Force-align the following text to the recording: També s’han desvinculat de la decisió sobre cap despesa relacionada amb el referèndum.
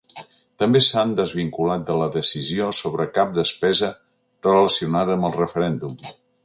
També 0.61 0.79
s’han 0.85 1.11
desvinculat 1.19 1.85
de 1.91 1.99
la 2.01 2.09
decisió 2.17 2.71
sobre 2.79 3.07
cap 3.19 3.37
despesa 3.39 3.93
relacionada 4.51 5.19
amb 5.21 5.31
el 5.31 5.41
referèndum. 5.45 5.99